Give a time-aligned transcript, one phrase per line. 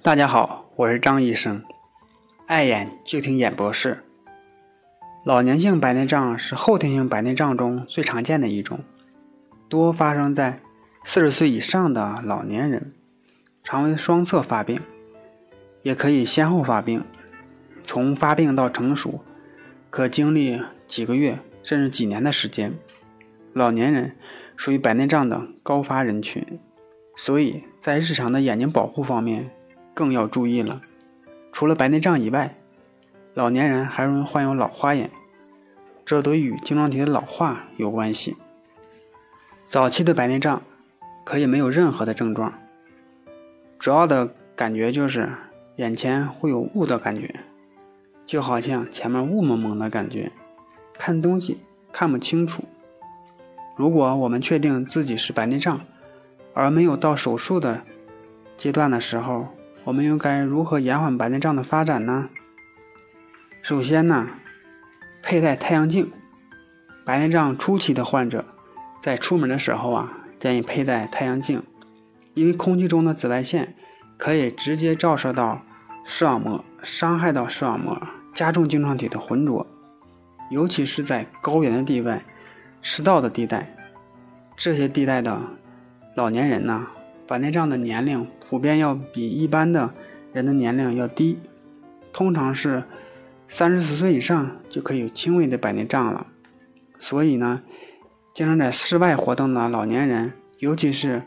[0.00, 1.60] 大家好，我是张医生，
[2.46, 4.04] 爱眼就听眼博士。
[5.24, 8.78] 老年性白内障是后天性白内障中最常见的一种，
[9.68, 10.60] 多发生在
[11.04, 12.92] 四十岁以上的老年人，
[13.64, 14.80] 常为双侧发病，
[15.82, 17.04] 也可以先后发病。
[17.82, 19.20] 从发病到成熟，
[19.90, 22.72] 可经历几个月甚至几年的时间。
[23.52, 24.16] 老年人
[24.56, 26.60] 属于白内障的高发人群，
[27.16, 29.50] 所以在日常的眼睛保护方面。
[29.98, 30.80] 更要注意了。
[31.50, 32.54] 除了白内障以外，
[33.34, 35.10] 老年人还容易患有老花眼，
[36.04, 38.36] 这都与晶状体的老化有关系。
[39.66, 40.62] 早期的白内障
[41.24, 42.52] 可以没有任何的症状，
[43.76, 45.28] 主要的感觉就是
[45.74, 47.40] 眼前会有雾的感觉，
[48.24, 50.30] 就好像前面雾蒙蒙的感觉，
[50.96, 51.58] 看东西
[51.90, 52.62] 看不清楚。
[53.74, 55.80] 如果我们确定自己是白内障，
[56.54, 57.82] 而没有到手术的
[58.56, 59.48] 阶段的时候，
[59.88, 62.28] 我们又该如何延缓白内障的发展呢？
[63.62, 64.28] 首先呢，
[65.22, 66.12] 佩戴太阳镜。
[67.06, 68.44] 白内障初期的患者
[69.00, 71.62] 在出门的时候啊，建议佩戴太阳镜，
[72.34, 73.74] 因为空气中的紫外线
[74.18, 75.62] 可以直接照射到
[76.04, 77.98] 视网膜，伤害到视网膜，
[78.34, 79.66] 加重晶状体的浑浊。
[80.50, 82.22] 尤其是在高原的地带、
[82.82, 83.74] 赤道的地带，
[84.54, 85.40] 这些地带的
[86.14, 86.86] 老年人呢。
[87.28, 89.92] 白内障的年龄普遍要比一般的
[90.32, 91.38] 人的年龄要低，
[92.10, 92.82] 通常是
[93.46, 96.26] 三十四岁以上就可以有轻微的白内障了。
[96.98, 97.60] 所以呢，
[98.32, 101.22] 经常在室外活动的老年人，尤其是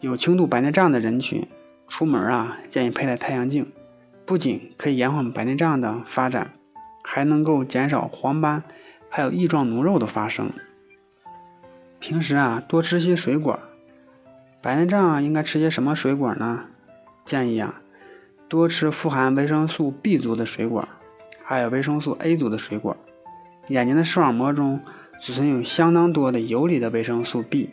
[0.00, 1.46] 有轻度白内障的人群，
[1.86, 3.70] 出门啊建议佩戴太阳镜，
[4.24, 6.52] 不仅可以延缓白内障的发展，
[7.04, 8.62] 还能够减少黄斑
[9.10, 10.50] 还有翼状脓肉的发生。
[12.00, 13.60] 平时啊多吃些水果。
[14.62, 16.60] 白内障应该吃些什么水果呢？
[17.24, 17.82] 建议啊，
[18.48, 20.88] 多吃富含维生素 B 族的水果，
[21.42, 22.96] 还有维生素 A 族的水果。
[23.68, 24.80] 眼睛的视网膜中
[25.20, 27.70] 储存有相当多的游离的维生素 B，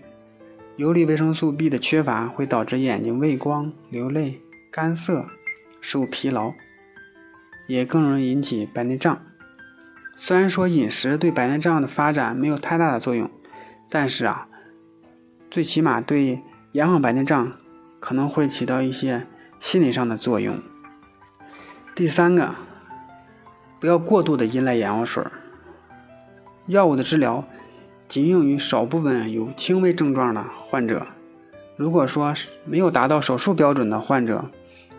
[0.77, 4.41] 游离维生素 B 的缺乏会导致眼睛畏光、流泪、
[4.71, 5.23] 干涩、
[5.81, 6.51] 视疲劳，
[7.67, 9.21] 也更容易引起白内障。
[10.15, 13.29] 虽然说饮食对白内障的发展没有太大的作用，
[13.89, 14.47] 但是啊，
[15.51, 16.41] 最起码对。
[16.79, 17.51] 延缓白内障
[17.99, 19.27] 可能会起到一些
[19.59, 20.57] 心理上的作用。
[21.93, 22.55] 第三个，
[23.81, 25.21] 不要过度的依赖眼药水。
[26.67, 27.43] 药物的治疗
[28.07, 31.05] 仅用于少部分有轻微症状的患者。
[31.75, 34.45] 如果说没有达到手术标准的患者，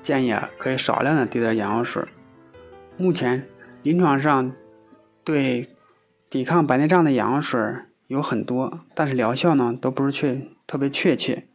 [0.02, 2.04] 建议可以少量的滴点眼药水。
[2.98, 3.48] 目前
[3.82, 4.52] 临床上
[5.24, 5.66] 对
[6.28, 7.58] 抵抗白内障的眼药水
[8.08, 11.46] 有很多，但是疗效呢都不是确特别确切。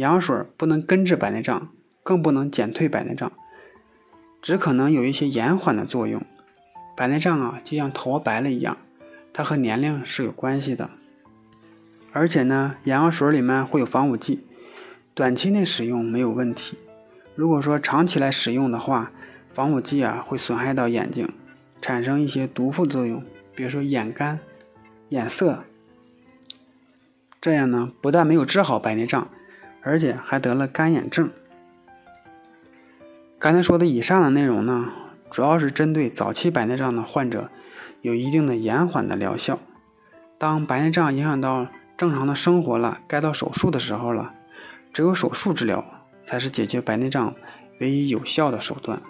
[0.00, 1.68] 眼药水不能根治白内障，
[2.02, 3.30] 更不能减退白内障，
[4.40, 6.22] 只可能有一些延缓的作用。
[6.96, 8.78] 白内障啊，就像头白了一样，
[9.34, 10.88] 它和年龄是有关系的。
[12.12, 14.46] 而且呢，眼药水里面会有防腐剂，
[15.12, 16.78] 短期内使用没有问题。
[17.34, 19.12] 如果说长期来使用的话，
[19.52, 21.30] 防腐剂啊会损害到眼睛，
[21.82, 23.22] 产生一些毒副作用，
[23.54, 24.38] 比如说眼干、
[25.10, 25.62] 眼涩。
[27.38, 29.28] 这样呢，不但没有治好白内障。
[29.82, 31.30] 而且还得了干眼症。
[33.38, 34.90] 刚才说的以上的内容呢，
[35.30, 37.50] 主要是针对早期白内障的患者，
[38.02, 39.58] 有一定的延缓的疗效。
[40.38, 44.34] 当白内障影响到正常的生活了，该到手术的时候了，
[44.92, 45.84] 只有手术治疗
[46.24, 47.34] 才是解决白内障
[47.80, 49.00] 唯一有效的手段。